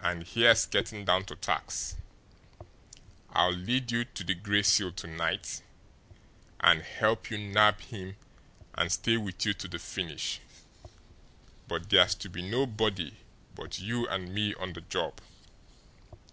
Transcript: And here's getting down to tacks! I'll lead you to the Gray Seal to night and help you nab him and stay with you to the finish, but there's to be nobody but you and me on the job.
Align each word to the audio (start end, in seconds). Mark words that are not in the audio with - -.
And 0.00 0.24
here's 0.26 0.66
getting 0.66 1.04
down 1.04 1.26
to 1.26 1.36
tacks! 1.36 1.94
I'll 3.30 3.52
lead 3.52 3.92
you 3.92 4.04
to 4.04 4.24
the 4.24 4.34
Gray 4.34 4.64
Seal 4.64 4.90
to 4.90 5.06
night 5.06 5.62
and 6.58 6.82
help 6.82 7.30
you 7.30 7.38
nab 7.38 7.80
him 7.80 8.16
and 8.74 8.90
stay 8.90 9.16
with 9.16 9.46
you 9.46 9.54
to 9.54 9.68
the 9.68 9.78
finish, 9.78 10.40
but 11.68 11.90
there's 11.90 12.16
to 12.16 12.28
be 12.28 12.42
nobody 12.42 13.14
but 13.54 13.78
you 13.78 14.08
and 14.08 14.34
me 14.34 14.52
on 14.54 14.72
the 14.72 14.80
job. 14.80 15.20